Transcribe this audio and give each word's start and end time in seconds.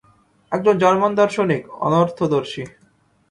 একজন 0.51 0.75
জার্মান 0.77 1.11
দার্শনিক, 1.15 1.63
অনর্থদর্শী। 1.79 2.63